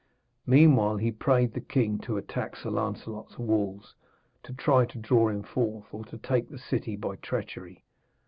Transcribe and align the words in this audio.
Meanwhile 0.47 0.97
he 0.97 1.11
prayed 1.11 1.53
the 1.53 1.61
king 1.61 1.99
to 1.99 2.17
attack 2.17 2.55
Sir 2.55 2.71
Lancelot's 2.71 3.37
walls, 3.37 3.93
to 4.41 4.51
try 4.51 4.83
to 4.83 4.97
draw 4.97 5.27
him 5.29 5.43
forth, 5.43 5.93
or 5.93 6.03
to 6.05 6.17
take 6.17 6.49
the 6.49 6.57
city 6.57 6.95
by 6.95 7.17
treachery. 7.17 7.83